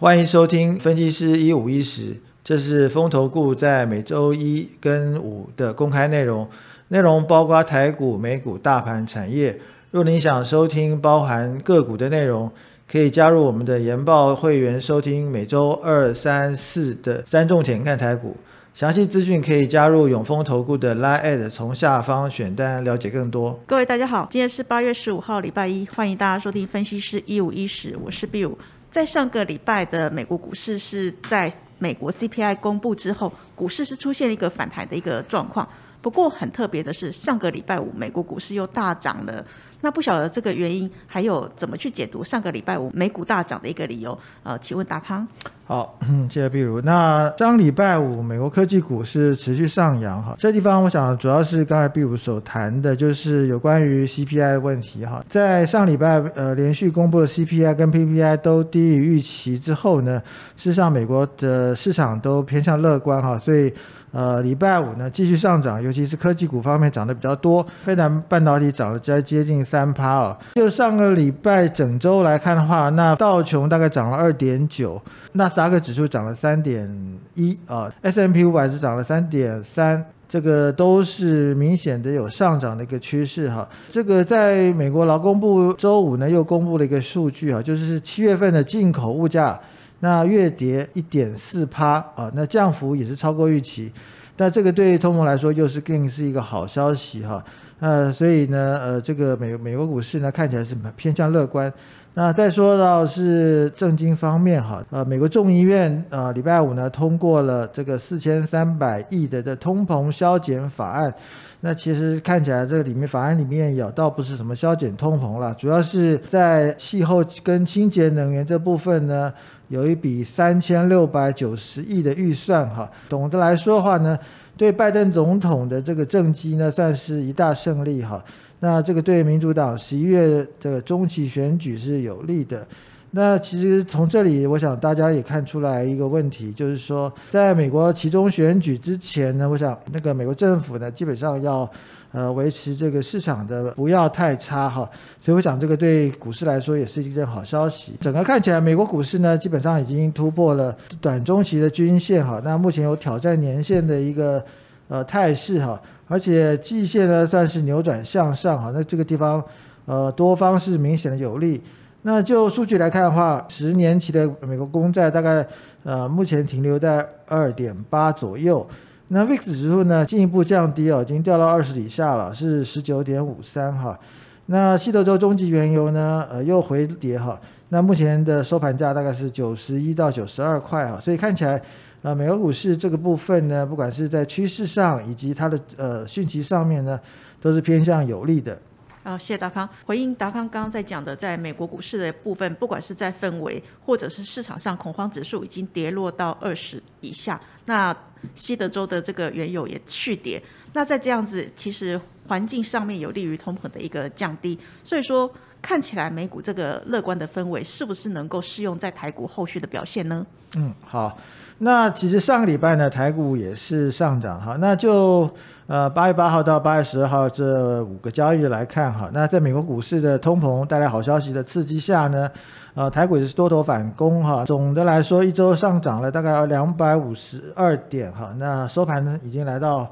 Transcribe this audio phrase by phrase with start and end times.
[0.00, 6.48] 欢迎收听分析师一五一十，这是风投顾在每周一跟五的公开内容，
[6.86, 9.58] 内容包括台股、美股、大盘、产业。
[9.90, 12.48] 若您想收听包含个股的内容，
[12.88, 18.36] 可以加入我们的研报会员收听每周二、三、四的三重点看台股。
[18.72, 23.58] 详细资讯可以加入永丰投顾的 Line，从下方选单了解更多。
[23.66, 28.56] 各位大家好，今天是八月十五号，礼拜一，欢迎大家收听分析师一五一十，我是 B 五。
[28.90, 35.68] 在上个礼拜的美国股市是在美国 CPI 公布之后，股市是出现一个反弹的一个状况。
[36.00, 39.44] 不过很特别的是，上个礼拜五美国股市又大涨了。
[39.80, 44.18] 那不晓得这个原因，还有怎么去解读上个礼拜五美股大涨的一个理由？
[44.42, 45.26] 呃，请问达康。
[45.64, 45.98] 好，
[46.30, 46.80] 谢谢碧如。
[46.80, 55.22] 那上礼拜五美国科技股是持续上扬哈，这地方我想主要是刚才碧如所谈的，就是有关于 CPI 的问题哈。
[55.28, 60.20] 在上礼拜呃连续公布的 CPI 跟 PPI 都低于预期之后呢，
[60.56, 63.72] 事实上美国的市场都偏向乐观哈，所以。
[64.10, 70.36] 呃，礼拜五呢继续上涨，尤其是科技股方面涨得比较多，非南半导体涨了在接近三趴哦。
[70.54, 75.00] 就上个礼拜整周来看的话，那道琼大概涨了二点九，
[75.32, 76.88] 纳斯达克指数涨了三点
[77.34, 83.68] 一啊，S M P 五百是涨了三点三，这个都是明显的有上涨的一个趋势哈。
[83.88, 89.60] 这个在美国劳工部周五呢又公布了一个数据哈，就是七月份的进口物价。
[90.00, 93.92] 那月跌一点四趴啊，那降幅也是超过预期，
[94.36, 97.44] 但这个对通膨来说又是更是一个好消息哈。
[97.80, 101.72] 呃，所以呢，呃，这个美美国股市呢看起来是偏向乐观。
[102.18, 111.14] 那再说到是政经方面哈，呃，美国众议院啊礼拜五呢通过了这个四千三百亿的的通膨削减法案。
[111.60, 119.32] 那其实看起来这里面法案里面有倒不是什么削减通膨了，主要是在气候跟清洁能源这部分呢。
[119.68, 124.18] 有一笔三千六百九十亿的预算，哈，总的来说的话呢，
[124.56, 128.24] 对拜登总统的这个政绩呢，算是一大胜利，哈。
[128.60, 132.66] 那这个对民主党十一月的中期选举是有利的。
[133.10, 141.68] 那其实从这里，我想大家也看出来一个问题，就是说，在美国其中选举之前呢，我想那个美国政府呢，基本上要。
[142.10, 144.90] 呃，维持这个市场的不要太差哈，
[145.20, 147.92] 所以我想这个对股市来说也是一件好消息。
[148.00, 154.42] 整个看起来，美国股市呢基本上已经突破了短中期的均线哈，那目前有挑战年线的一个
[154.88, 159.42] 呃态势哈，而且季线呢算是扭转向上哈，那这个地方
[159.86, 161.62] 呃多方是明显的有利。
[162.02, 165.46] 那就数据来看的话，十年期的美国公债大概
[165.82, 168.66] 呃目前停留在二点八左右。
[169.08, 173.98] 那 VIX 指数呢进一步降低哦，已经掉到二十以下了，是十九点五三哈。
[174.46, 177.38] 那西德州中级原油呢，呃又回跌哈。
[177.70, 181.60] 那目前的收盘价大概是九十一到九十二块哈，所以看起来，
[182.02, 186.98] 那美国股市这个部分呢，不管是在趋势上以及它的呃讯息上面呢，
[187.40, 188.58] 都是偏向有利的。
[189.02, 189.68] 好，谢谢达康。
[189.86, 197.40] 回应达康刚刚在讲的，在美国股市的部分，不管是在氛围或者是市场上，恐慌指数已经跌落到二十以下。
[197.64, 197.96] 那
[198.34, 200.42] 西德州的这个原油也续跌。
[200.74, 201.98] 那在这样子，其实
[202.28, 204.56] 环境上面有利于通膨的一个降低。
[204.84, 205.28] 所以说，
[205.60, 210.24] 看起来美股这个乐观的氛围，是不是能够适用在台股后续的表现呢？
[210.54, 211.18] 嗯，好。
[211.60, 214.56] 那其实上个礼拜呢，台股也是上涨哈。
[214.60, 215.28] 那就
[215.66, 222.30] 呃八月八号到八月十二号这五个交易日来看哈，那在美国股市的通膨带来好消息的刺激下呢，
[222.74, 224.44] 呃台股也是多头反攻哈。
[224.44, 228.32] 总的来说，一周上涨了大概两百五十二点哈。
[228.38, 229.90] 那收盘呢，已经来到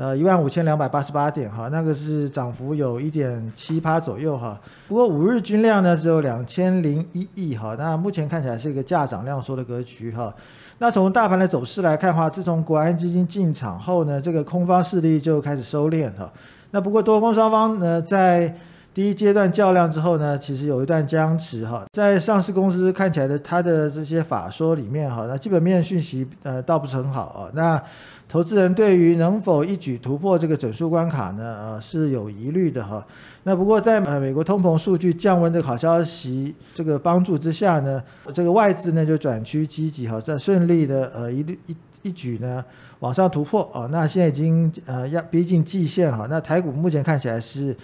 [0.00, 4.58] 呃一万五千两百八十八点哈，那个是涨幅有一点七八左右哈。
[4.88, 7.76] 不过五日均量呢只有两千零一亿哈。
[7.78, 10.34] 那目前看起来是一个价涨量缩的格局哈。
[10.78, 16.32] 那从大盘的走势来看的话，自从国安基金进场后呢，这个空方势力就开始收敛哈。
[16.70, 18.56] 那不过多空双方呢，在
[18.92, 21.84] 第一阶段较量之后呢，其实有一段僵持哈。
[21.92, 27.50] 在上市公司看起来的它的这些法说里面哈，那基本面讯息呃倒不是很好啊。
[27.54, 27.80] 那
[28.28, 31.56] 投资人对于能否一举突破这个整数关卡呢？
[31.60, 33.04] 呃，是有疑虑的哈。
[33.44, 38.02] 那不过在呃美国通膨数据降温的好消息这个帮助之下呢，
[38.34, 42.64] 这个外资呢就转趋积极哈，在顺利的呃一一一举呢
[42.98, 43.88] 往上突破啊。
[43.92, 46.26] 那现在已经呃要逼近季线哈。
[46.28, 47.74] 那台股目前看起来是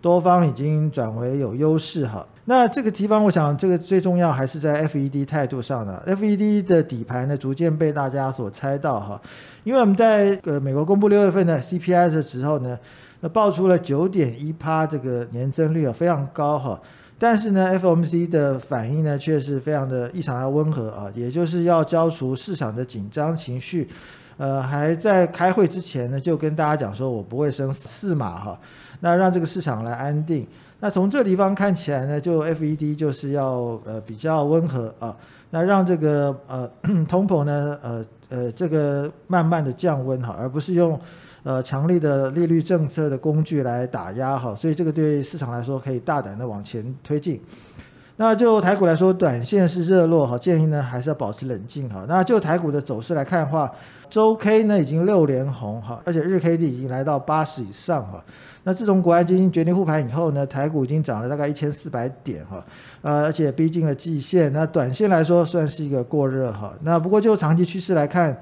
[0.00, 2.26] 多方已经转为有优势哈。
[2.44, 6.00] 那这个地方，我想这个最重要还是在 FED 态度上的。
[6.06, 9.20] FED 的底牌呢，逐渐被大家所猜到哈，
[9.64, 12.78] 因为我们在呃美国公布六月份的 CPI 的时候呢，
[13.18, 16.80] 那爆出了九点一趴这个年增率啊，非常高哈。
[17.18, 23.88] 但是呢，FOMC 的反应呢却是非常的异常的温和啊，也就是要消除市场的紧张情绪。
[24.36, 28.60] 呃，还在开会之前呢，就跟大家讲说，我不会升四码哈，
[29.00, 30.46] 那让这个市场来安定。
[30.78, 35.16] 那从这地方看起来呢，就 FED 就是要呃比较温和啊，
[35.48, 36.70] 那让这个呃
[37.06, 41.00] 通膨呢，呃呃这个慢慢的降温哈，而不是用
[41.42, 47.40] 呃强力的利率政策的工具来打压哈，所以这个对市场来说可以大胆的往前推进。
[48.18, 52.06] 那就台股来说，短线是热络哈，建议呢还是要保持冷静哈。
[52.08, 53.70] 那就台股的走势来看的话，
[54.08, 58.24] 周 K 呢已经六连红哈，而且日 K D 已经来到八十以上哈。
[58.64, 62.64] 那自从国安基金决定护盘以后呢，台股已经涨了大概一千四百点哈，
[63.02, 64.50] 呃，而且逼近了季线。
[64.50, 66.72] 那短线来说算是一个过热哈。
[66.82, 68.34] 那不过就长期趋势来看，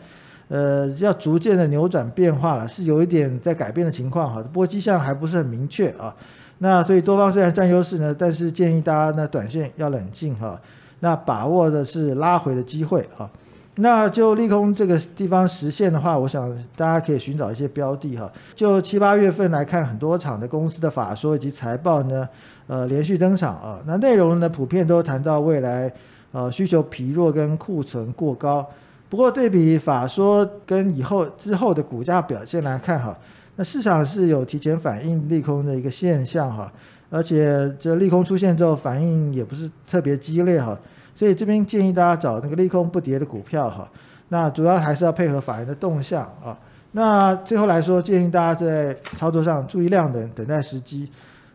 [0.47, 4.41] 呃，要逐渐的扭转变化了，是有一点在改变的情况哈。
[4.41, 6.15] 不过迹象还不是很明确啊。
[6.59, 10.59] 那所以多方虽然占优势呢，但是建议大家呢短线要冷静哈，
[11.01, 13.29] 那把握的是拉回的机会哈。
[13.77, 18.33] 那就利空这个地方实现的话，我想大家可以寻找一些标的哈。
[18.55, 22.29] 就七八月份来看，很多场的公司的法说以及财报呢，
[22.69, 23.81] 呃连续登场啊。
[23.85, 25.93] 那内容呢普遍都谈到未来
[26.31, 28.65] 呃需求疲弱跟库存过高。
[29.11, 33.15] 不过对比法说跟以后之后的股价表现来看哈。
[33.57, 36.73] 那市场是有提前反应利空的一个现象哈，
[37.11, 40.79] 而且这利空出现之后反应也不是特别激烈哈，
[41.15, 43.89] 所以这边建议大家找那个利空不跌的股票哈。
[44.29, 46.59] 那主要还是要配合法人的动向啊。
[46.93, 51.09] 那最后来说，建议大家在操作上注意量能，等待时机。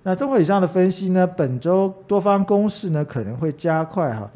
[0.03, 4.29] 那综合以上的分析呢，本周多方攻势呢可能会加快哈，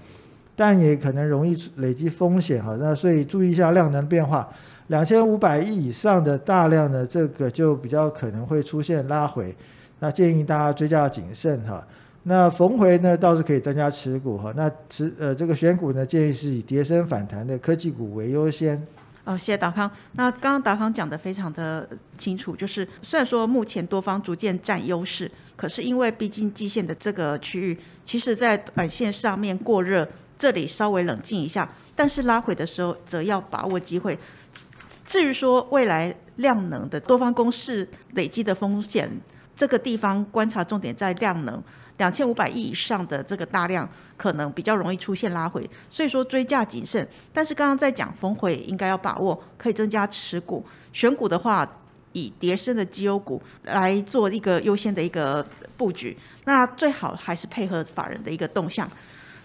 [0.56, 2.78] 但也可能容易累积风险哈。
[2.80, 4.48] 那所以注意一下量能变化。
[4.88, 9.56] 两千五百亿以上的大量的这个就比较可能会出现拉回，
[10.00, 11.82] 那建议大家追加谨慎哈。
[12.24, 14.54] 那逢回呢倒是可以增加持股哈。
[14.56, 18.86] 那持呃这个选股呢建议是以跌升反弹的科技股为优先。
[19.24, 19.90] 哦，谢谢达康。
[20.16, 30.06] 那刚刚达康讲的非常的清楚，就是虽然说目前多方逐渐占优势，可是因为毕竟季线的这个区域，其实在短线上面过热，
[30.44, 34.20] 这里稍微冷静一下，但是拉回的时候则要把握机会。
[35.06, 39.10] 至于说未来量能的多方公式累积的风险，
[39.56, 41.64] 这个地方观察重点在量能
[41.96, 43.88] 两千五百亿以上的这个大量，
[44.18, 47.08] 可能比较容易出现拉回，所以说追价谨慎。
[47.32, 50.66] 但是刚刚在讲峰回，应该要把握，可以增加持股。
[50.92, 51.66] 选股的话，
[52.12, 55.46] 以叠升的绩优股来做一个优先的一个
[55.78, 56.18] 布局。
[56.44, 58.86] 那最好还是配合法人的一个动向。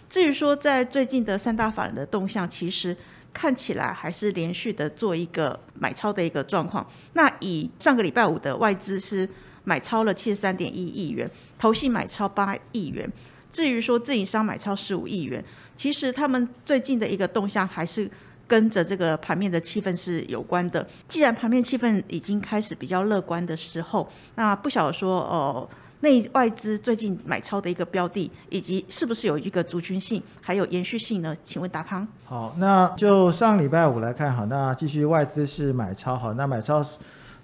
[0.09, 2.97] 至于说在最近的三大法人的动向，其实。
[3.31, 6.85] 看起来还是连续的做一个买超的一个状况。
[7.13, 9.29] 那以上个礼拜五的外资是
[9.63, 13.09] 买超了七十三点一亿元，投信买超八亿元。
[13.53, 15.45] 至于说自营商买超十五亿元，
[15.77, 18.11] 其实他们最近的一个动向还是
[18.49, 20.85] 跟着这个盘面的气氛是有关的。
[21.07, 25.69] 既然盘面气氛已经开始比较乐观的时候，那不晓得说哦。
[26.01, 31.35] 内外资最近买超的一个标的，以及是不是有一个族群性，还有延续性呢？
[31.43, 32.07] 请问达康。
[32.25, 36.81] 好，那就上礼拜五来看，好，那继续外资是买超，好，那买超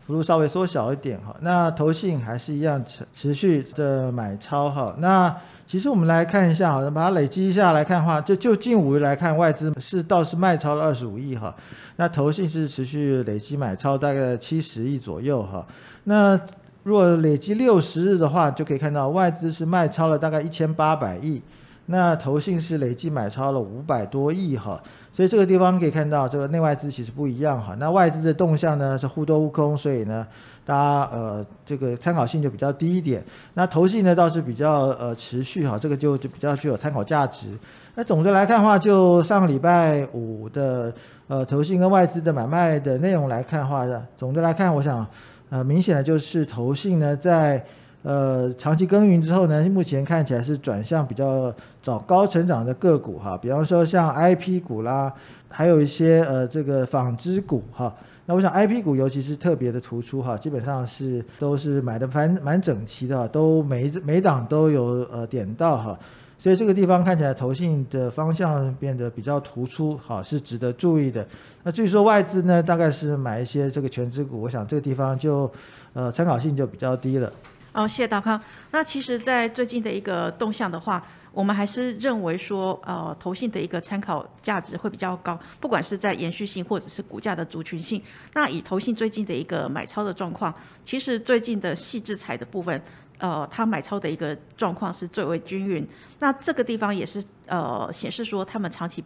[0.07, 5.35] 幅度稍微缩小一点，哈，那投信还是一样持持续的买超，哈，那
[5.67, 11.53] 其实我们来看一下，好，把它累积一下来看的话，就就近五日来看，外资是倒是卖超了二十五亿，哈，
[11.97, 15.67] 那投信是持续累积买超大概七十亿左右，哈，
[16.05, 16.41] 那。
[16.85, 21.43] 若累计六十日的话，就可以看到外资是卖超了大概一千八百亿，
[21.87, 24.79] 那投信是累计买超了五百多亿哈，
[25.11, 27.75] 所以这个地方可以看到这个内外资其实不一样哈。
[27.79, 30.27] 那外资的动向呢是互多互空，所以呢，
[30.65, 33.25] 大家呃这个参考性就比较低一点。
[33.55, 37.47] 那投信呢倒是比较呃持续哈，这个就就比较具有参考价值。
[37.95, 40.93] 那总的来看的话，就上个礼拜五的
[41.29, 43.87] 呃投信跟外资的买卖的内容来看的话，
[44.19, 45.07] 总的来看，我想。
[45.55, 47.65] 呃，明显的就是投信呢，在
[48.03, 55.15] 呃长期耕耘之后呢，目前看起来是转向比较找高成长的个股哈，比方说像 I P 股啦，
[55.49, 57.95] 还有一些呃这个纺织股哈。
[58.27, 65.97] 那我想 I P 股尤其是特别的突出哈，基本上是都是买的蛮蛮整齐的，都每每档都有呃点到哈。
[66.45, 71.27] 所以这个地方看起来投信的方向变得比较突出，好是值得注意的。
[71.63, 75.51] 那至于说外资呢，大概是买一些这个全资股，我想这个地方就
[75.95, 77.33] 呃参考性就比较低了。
[77.73, 78.39] 哦，谢谢大康。
[78.73, 81.03] 那其实，在最近的一个动向的话。
[81.35, 88.01] 我们还是认为说，呃，投信的一个参考价值会比较高，不管是在延续性或者是股价的族群性。
[88.33, 92.81] 那以投信最近的一个买超的状况，其实最近的细制材的部分
[93.19, 95.87] 呃，他买超的一个状况是最为均匀。
[96.21, 99.03] 那这个地方也是呃显示说他们长期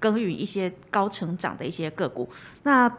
[0.00, 2.28] 耕耘一些高成长的一些个股。
[2.64, 2.92] 那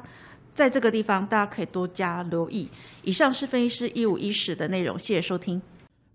[0.55, 2.69] 在这个地方大家可以多加留意。
[3.03, 5.61] 以上是分析师一五一十的内容，谢谢收听。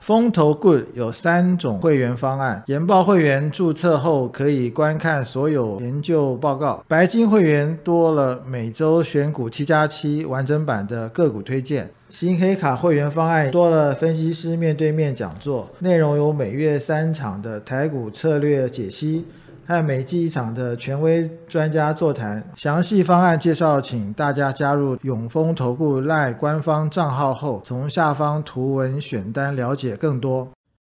[0.00, 19.26] 风投 Good 有三种会员方案，研报会员注册后可以观看所有研究报告，白金会员多了每周选股七加七完整版的个股推荐，新黑卡会员方案多了分析师面对面讲座，内容有每月三场的台股策略解析。
[19.70, 30.48] 和美记一场的权威专家座谈，详细方案介绍，请大家加入永丰投顾赖官方账号后，从下方图文选单了解更多。